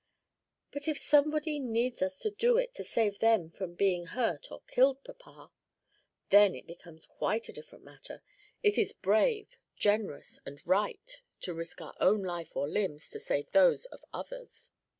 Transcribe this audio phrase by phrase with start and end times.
[0.71, 4.61] "But if somebody needs us to do it to save them from being hurt or
[4.61, 5.51] killed, papa?"
[6.29, 8.23] "Then it becomes quite a different matter:
[8.63, 13.51] it is brave, generous, and right to risk our own life or limbs to save
[13.51, 14.71] those of others."